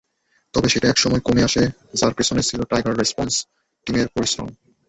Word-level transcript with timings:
তবে 0.53 0.67
সেটা 0.69 0.87
একসময় 0.89 1.21
কমে 1.21 1.41
আসে, 1.43 1.63
যার 1.93 2.13
পেছনে 2.13 2.41
ছিল 2.43 2.59
টাইগার 2.63 2.99
রেসপন্স 2.99 3.33
টিমের 3.87 4.07
পরিশ্রম। 4.07 4.47